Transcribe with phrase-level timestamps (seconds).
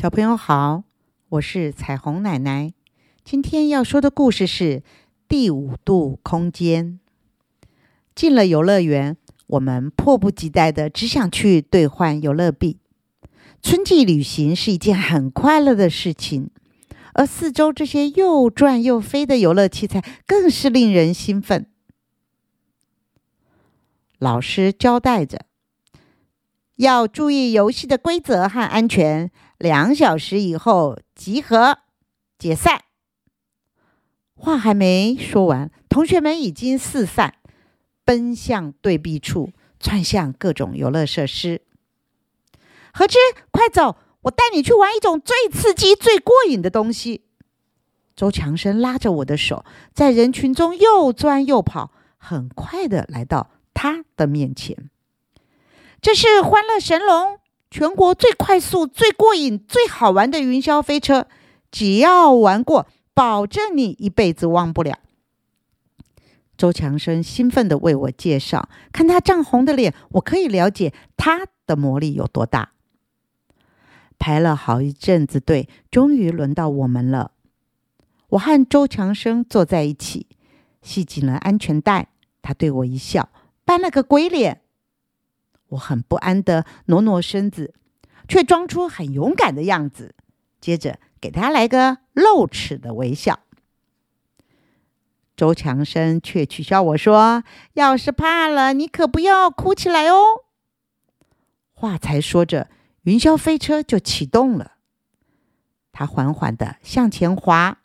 [0.00, 0.84] 小朋友好，
[1.28, 2.72] 我是彩虹奶奶。
[3.22, 4.82] 今天要说的故事是
[5.28, 6.98] 第五度空间。
[8.14, 12.78] 进了游乐园，我们迫不及待的只想去兑换游乐币。
[13.60, 16.48] 春季旅行是一件很快乐的事情，
[17.12, 21.66] 而四周这些又转又飞的游乐器材更是令人兴奋。
[24.18, 25.44] 老师交代着，
[26.80, 29.30] 要注意游戏的规则和安全。
[29.58, 31.80] 两小时以后集合，
[32.38, 32.84] 解散。
[34.34, 37.34] 话还没说完，同学们已经四散，
[38.02, 41.60] 奔向对壁处，窜向各种游乐设施。
[42.94, 43.18] 何之，
[43.50, 43.96] 快走！
[44.22, 47.26] 我带你去玩一种最刺激、最过瘾的东西。
[48.16, 54.88] 周强生拉着我的手，在人群中又钻又跑，很快的来到他的面前。
[56.00, 57.38] 这是欢乐神龙。
[57.70, 61.28] 全国最快速、最过瘾、最好玩的云霄飞车，
[61.70, 64.98] 只要玩过，保证你一辈子忘不了。
[66.56, 72.72] 周强生兴奋地为我介绍，看他涨红的脸，我可以了解他的魔力有多大。
[74.18, 77.30] 排了好一阵子队，终于轮到我们了。
[78.30, 80.26] 我和周强生坐在一起，
[80.82, 82.08] 系紧了安全带。
[82.42, 83.28] 他对我一笑，
[83.64, 84.62] 扮了个鬼脸。
[85.70, 87.74] 我很不安的挪挪身子，
[88.28, 90.14] 却装出很勇敢的样子，
[90.60, 93.40] 接着给他来个露齿的微笑。
[95.36, 100.22] 周强生却取笑我说：“要是怕了，你可不要哭起来哦。”
[101.72, 102.68] 话才说着，
[103.04, 104.72] 云霄飞车就启动了。
[105.92, 107.78] 它缓缓的向前滑，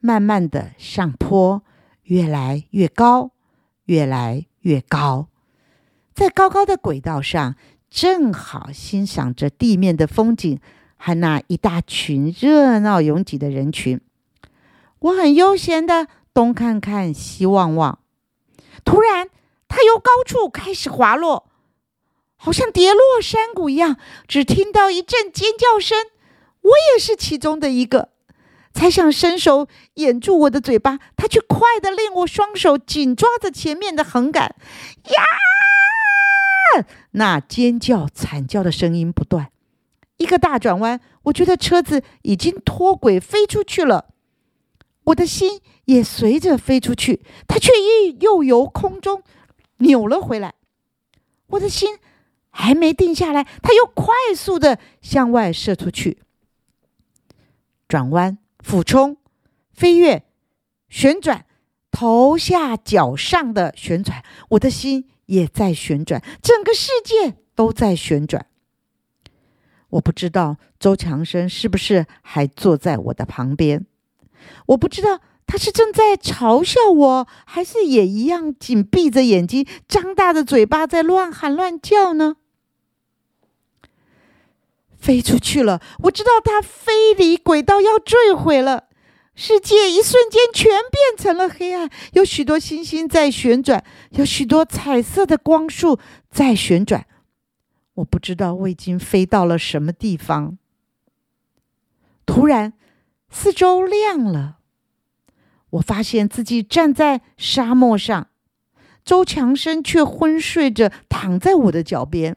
[0.00, 1.62] 慢慢的上坡，
[2.02, 3.30] 越来越高，
[3.84, 5.28] 越来越高。
[6.18, 7.54] 在高高的轨道上，
[7.88, 10.58] 正好欣赏着地面的风景
[10.96, 14.00] 和那一大群热闹拥挤的人群。
[14.98, 18.00] 我很悠闲的东看看西望望，
[18.84, 19.30] 突然，
[19.68, 21.48] 它由高处开始滑落，
[22.34, 23.96] 好像跌落山谷一样。
[24.26, 25.96] 只听到一阵尖叫声，
[26.62, 28.08] 我也是其中的一个，
[28.74, 34.56] 才想伸手掩住我的嘴巴，它却快的令我双手紧抓着前面的横杆，
[35.04, 35.22] 呀！
[37.12, 39.50] 那尖叫、惨叫的声音不断。
[40.16, 44.06] 一个大转弯，我觉得车子已经脱轨飞出去了，
[45.04, 47.70] 我的心也随着飞出去，它却
[48.10, 49.22] 又又由空中
[49.76, 50.54] 扭了回来。
[51.48, 51.98] 我的心
[52.50, 56.18] 还没定下来，它又快速的向外射出去。
[57.86, 59.18] 转弯、俯冲、
[59.72, 60.24] 飞跃、
[60.88, 61.46] 旋转、
[61.92, 65.08] 头下脚上的旋转，我的心。
[65.28, 68.46] 也在旋转，整个世界都在旋转。
[69.90, 73.86] 我不知道周强生是不是还坐在我的旁边，
[74.66, 82.36] 我不知道他是正在嘲笑我，还是也一样紧闭着眼睛、张大的嘴巴在乱喊乱叫呢？
[84.98, 88.87] 飞出去了，我知道他飞离轨道要坠毁了。
[89.40, 97.06] 世界一瞬间全变成了黑暗，有许多星星在旋转，有许多彩色的光束在旋转。
[97.94, 100.58] 我不知道我已经飞到了什么地方。
[102.26, 102.72] 突然，
[103.30, 104.58] 四周亮了，
[105.70, 108.30] 我发现自己站在沙漠上，
[109.04, 112.36] 周强生却昏睡着躺在我的脚边。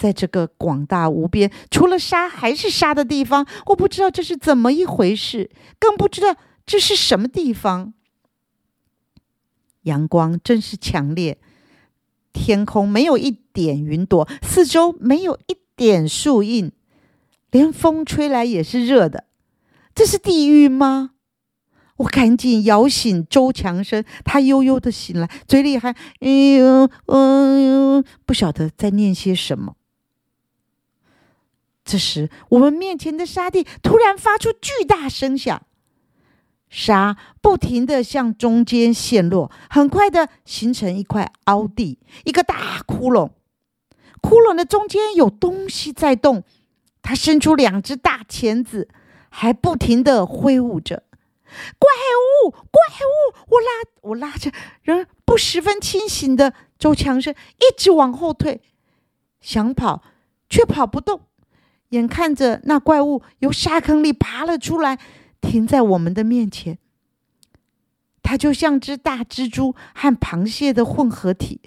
[0.00, 6.34] 在这个广大无边、除了沙还是沙的地方，我不知道这是怎么一回事，更不知道
[6.64, 7.92] 这是什么地方。
[9.82, 11.36] 阳光真是强烈，
[12.32, 16.72] 天空没有一点云朵，四周没有一点树荫，
[17.50, 19.24] 连风吹来也是热的。
[19.94, 21.10] 这是地狱吗？
[21.96, 25.90] 我赶紧摇醒周强生，他悠悠的醒来，嘴里还
[26.20, 29.76] “哎呦，嗯呦”，不晓得在念些什么。
[31.90, 35.60] 这时，我们面前的沙地突然发出巨大声响，
[36.68, 43.30] 沙不停的向中间陷落，很快的形成一块凹地，一个大窟窿。
[44.20, 46.44] 窟窿的中间有东西在动，
[47.02, 48.88] 它伸出两只大钳子，
[49.28, 51.02] 还不停的挥舞着。
[51.80, 51.90] 怪
[52.46, 53.34] 物，怪物！
[53.48, 53.66] 我拉，
[54.02, 54.52] 我拉着
[54.84, 58.60] 仍不十分清醒的周强生一直往后退，
[59.40, 60.04] 想跑
[60.48, 61.22] 却跑不动。
[61.90, 64.98] 眼看着那怪物由沙坑里爬了出来，
[65.40, 66.78] 停在我们的面前。
[68.22, 71.60] 它就像只大蜘蛛和螃蟹的混合体，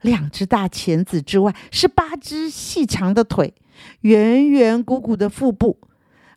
[0.00, 3.54] 两只大钳子之外是八只细长的腿，
[4.02, 5.78] 圆圆鼓鼓的腹部，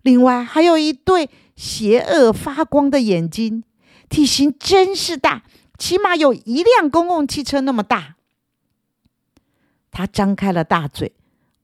[0.01, 3.63] 另外还有一对邪恶发光的眼睛，
[4.09, 5.43] 体型真是大，
[5.77, 8.15] 起码有一辆公共汽车那么大。
[9.91, 11.11] 他张开了大嘴，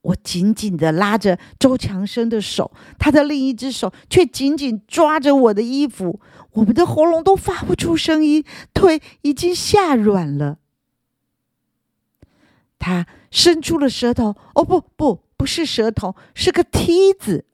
[0.07, 6.21] 我紧紧的拉着周强生的手，他的另一只手却紧紧抓着我的衣服，
[6.51, 10.59] 我们的喉咙都发不出声音，腿已经吓软了。
[12.79, 17.45] 他伸出了舌头，哦不不，不是舌头，是个梯子。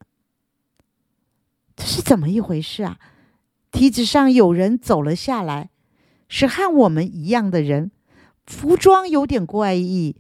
[1.75, 3.00] 这是怎么一回事啊？
[3.71, 5.71] 梯子上有人走了下来，
[6.27, 7.89] 是和我们一样的人，
[8.45, 10.15] 服装有点怪异。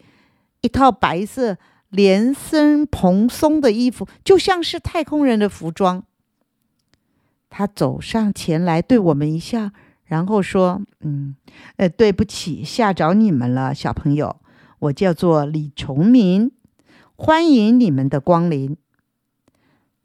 [0.61, 1.57] 一套白色
[1.93, 6.03] 连身蓬松的衣服，就像是太空人的服装。
[7.51, 9.69] 他走上前来，对我们一笑，
[10.03, 11.35] 然后说：“嗯，
[11.77, 14.37] 呃，对不起，吓着你们了，小朋友。
[14.79, 16.51] 我叫做李崇明，
[17.15, 18.75] 欢迎你们的光临。”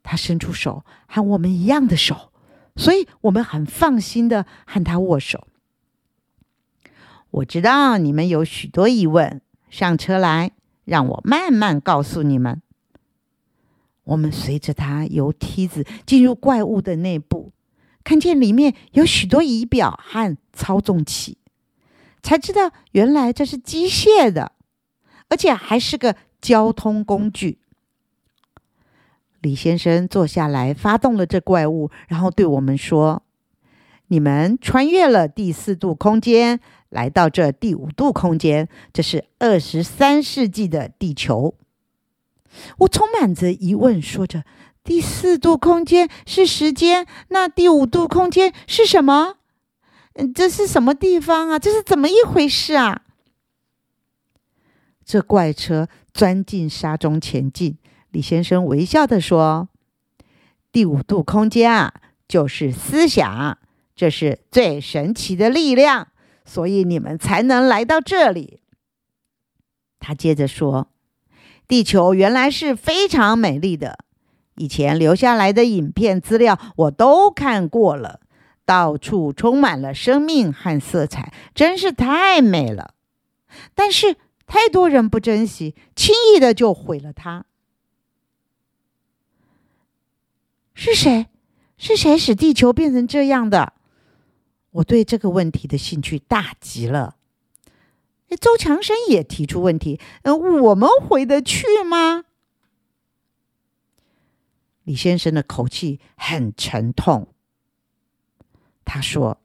[0.03, 2.31] 他伸出手，和我们一样的手，
[2.75, 5.47] 所以我们很放心的和他握手。
[7.31, 9.41] 我知道你们有许多疑问。
[9.71, 10.51] 上车来，
[10.89, 12.61] 让我慢慢告诉你们。
[14.05, 17.51] 我们随着他由梯子进入怪物的内部，
[18.03, 21.37] 看见里面有许多仪表和操纵器，
[22.23, 24.53] 才知道原来这是机械的，
[25.29, 27.59] 而且还是个交通工具。
[29.41, 33.21] 李先生坐下来，发动了这怪物，然后对我们说
[34.09, 36.59] ：“你们穿越了第四度空间。”
[36.89, 41.53] 来到这第五度空间，这是二十三世纪的地球。
[42.79, 44.43] 我充满着疑问，说着
[44.83, 49.35] ：“第四度空间是时间，那第五度空间是什么？
[50.13, 51.59] 嗯，这是什么地方啊？
[51.59, 53.03] 这是怎么一回事啊？”
[55.05, 57.77] 这怪车钻进沙中前进。
[58.09, 59.69] 李先生微笑的说
[60.73, 61.93] ：“第五度空间啊，
[62.27, 63.59] 就是思想，
[63.99, 66.07] 这是最神奇的力量。”
[66.47, 68.61] 所以你们才能来到这里。
[69.99, 70.87] 他接着说
[71.67, 73.99] ：“地球原来是非常美丽的，
[74.55, 78.21] 以前留下来的影片资料我都看过了，
[78.65, 82.95] 到处充满了生命和色彩，真是太美了。
[83.75, 84.15] 但是
[84.47, 87.45] 太多人不珍惜，轻易的就毁了它。
[90.73, 91.27] 是谁？
[91.77, 93.73] 是谁使地球变成这样的？”
[94.71, 97.15] 我对这个问题的兴趣大极了。
[98.39, 102.25] 周强生也提出问题：“呃，我们回得去吗？”
[104.83, 107.29] 李先生的口气很沉痛。
[108.85, 109.39] 他说：“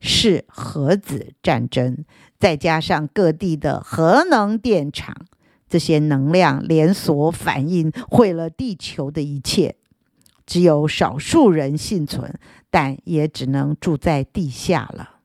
[0.00, 2.04] 是核子战争，
[2.38, 5.26] 再加上各地的核能电厂，
[5.68, 9.76] 这些能量连锁反应毁了地球的一切。”
[10.48, 12.40] 只有少数人幸存，
[12.70, 15.16] 但也只能住在地下了。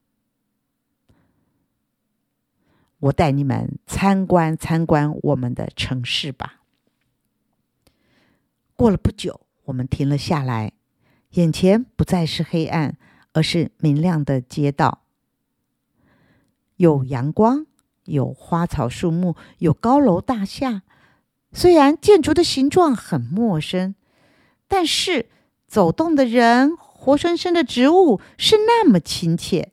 [3.00, 6.60] 我带你们参观参观我们的城市吧。
[8.75, 10.74] 过了不久，我们停了下来，
[11.30, 12.98] 眼前不再是黑暗，
[13.31, 15.04] 而是明亮的街道，
[16.76, 17.66] 有阳光，
[18.04, 20.81] 有花草树木，有高楼大厦。
[21.54, 23.96] 虽然建筑的形状很陌生。
[24.68, 25.28] 但是，
[25.68, 29.71] 走动的人、活生生的植物是那么亲切。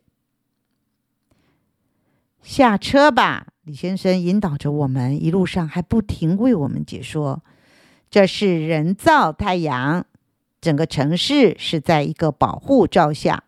[2.42, 7.42] 下车吧，李先生引导着我们，一路上还不停为我们解说：
[8.10, 10.06] 这是人造太阳，
[10.60, 13.44] 整个城市是在一个保护罩下。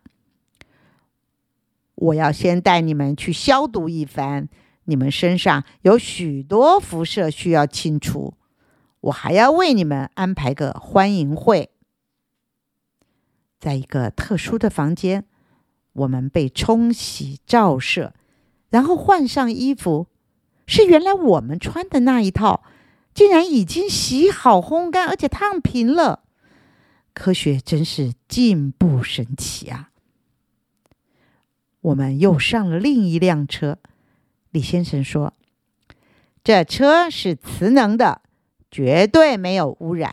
[1.95, 4.47] 我要先带你们去消毒一番，
[4.85, 8.33] 你们身上有许多辐射需要清除。
[9.03, 11.69] 我还要为你们安排个欢迎会，
[13.59, 15.25] 在一个特殊的房间，
[15.91, 18.13] 我们被冲洗、照射，
[18.69, 20.07] 然后换上衣服，
[20.65, 22.63] 是原来我们穿的那一套，
[23.13, 26.23] 竟然已经洗好、烘干，而且烫平了。
[27.13, 29.89] 科学真是进步神奇啊！
[31.81, 33.79] 我们又上了另一辆车，
[34.51, 35.33] 李先生说
[36.41, 38.21] ：“这车是磁能的。”
[38.73, 40.11] 绝对没有污染。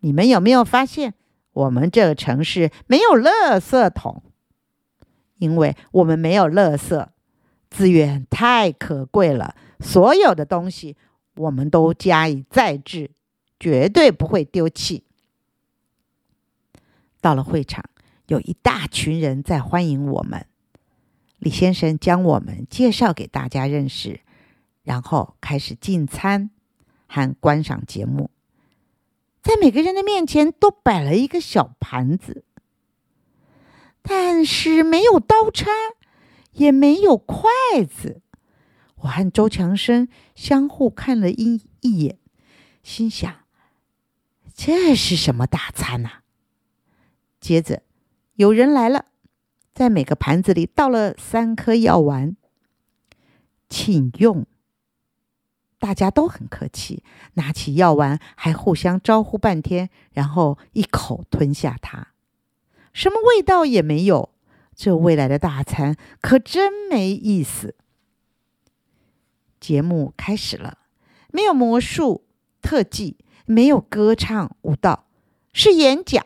[0.00, 1.14] 你们有没有发现，
[1.54, 4.22] 我们这个城市没有垃圾桶？
[5.38, 7.06] 因为我们没有垃圾，
[7.70, 10.98] 资源太可贵了，所有的东西
[11.36, 13.12] 我们都加以再制，
[13.58, 15.04] 绝对不会丢弃。
[17.22, 17.82] 到了会场，
[18.26, 20.44] 有一大群人在欢迎我们。
[21.38, 24.20] 李先生将我们介绍给大家认识，
[24.82, 26.50] 然后开始进餐。
[27.10, 28.30] 和观赏节目。
[29.42, 32.44] 在每个人的面前都摆了一个小盘子，
[34.00, 35.70] 但是没有刀叉，
[36.52, 37.50] 也没有筷
[37.84, 38.22] 子。
[38.96, 42.18] 我和周强生相互看了一一眼，
[42.82, 43.34] 心想：
[44.54, 46.22] 这是什么大餐啊？
[47.40, 47.82] 接着
[48.34, 49.06] 有人来了，
[49.72, 52.36] 在每个盘子里倒了三颗药丸，
[53.68, 54.46] 请用。
[55.80, 57.02] 大家都很客气，
[57.34, 62.08] 拿起药丸还互相招呼半天，然后一口吞下它，
[62.92, 64.30] 什么味道也没有。
[64.76, 67.74] 这未来的大餐可真没意思。
[69.58, 70.78] 节目开始了，
[71.32, 72.24] 没有魔术
[72.62, 75.06] 特技，没有歌唱舞蹈，
[75.52, 76.24] 是演讲。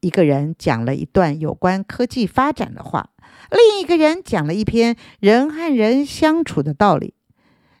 [0.00, 3.10] 一个人讲了一段有关科技发展的话，
[3.50, 7.14] 另一个人讲了一篇人和人相处的道理。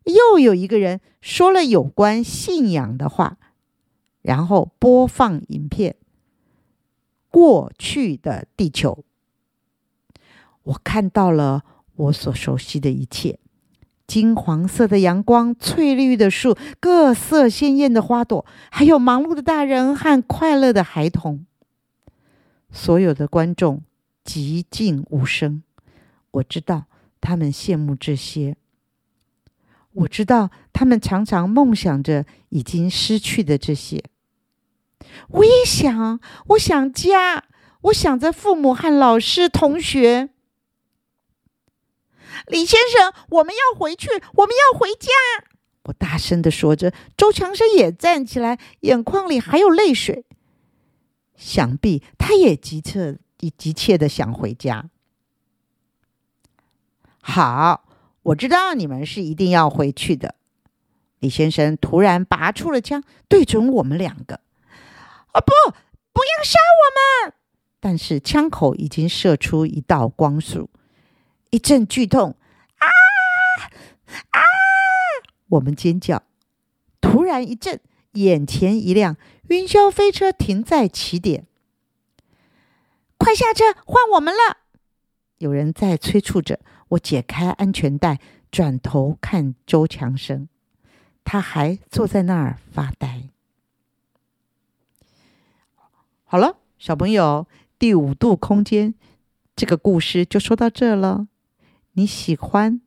[0.04, 3.38] 又有一个人说了有关信仰的话，
[4.22, 5.96] 然后播放影片
[7.30, 9.04] 《过去的地球》。
[10.64, 11.62] 我看到了
[11.96, 13.38] 我所熟悉的一切：
[14.06, 21.46] 金黄色的阳光、翠绿的树、各色鲜艳的花朵，还有忙碌的大人和快乐的孩童。
[22.70, 23.82] 所有的观众
[24.24, 25.62] 寂静无声。
[26.32, 26.84] 我知道
[27.20, 28.56] 他们羡慕这些。
[29.94, 34.02] 我知道他们常常梦想着已经失去的这些。
[35.28, 37.44] 我也想，我想家，
[37.82, 40.30] 我想着父母和老师、同学。
[42.48, 45.08] 李先生，我们要回去，我们要回家！
[45.84, 46.92] 我大声的说着。
[47.16, 50.24] 周强生也站起来，眼眶里还有泪水。
[51.36, 53.18] 想必他也急切、
[53.56, 54.90] 急切的想回家。
[57.20, 57.83] 好。
[58.24, 60.34] 我知道你们是一定要回去的。
[61.18, 64.40] 李先生突然拔出了枪，对准我们两个。
[65.32, 65.52] 啊，不，
[66.12, 67.34] 不要杀我们！
[67.80, 70.70] 但是枪口已经射出一道光束，
[71.50, 72.36] 一阵剧痛，
[72.78, 72.86] 啊
[74.30, 74.40] 啊！
[75.48, 76.22] 我们尖叫。
[77.00, 77.80] 突然一阵，
[78.12, 79.16] 眼前一亮，
[79.48, 81.46] 云霄飞车停在起点。
[83.18, 84.63] 快下车，换我们了！
[85.44, 86.58] 有人在催促着。
[86.88, 88.18] 我解开安全带，
[88.50, 90.48] 转头看周强生，
[91.22, 93.28] 他还坐在那儿发呆。
[96.24, 97.46] 好了，小朋友，
[97.78, 98.94] 第五度空间
[99.54, 101.28] 这个故事就说到这了。
[101.92, 102.80] 你喜欢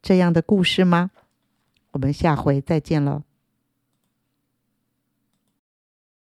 [0.00, 1.10] 这样的故事吗？
[1.92, 3.24] 我们下回再见了。